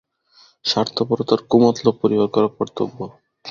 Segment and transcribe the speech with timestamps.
[0.65, 2.97] স্বার্থপরতার কু-মতলব পরিহার করা কর্তব্য।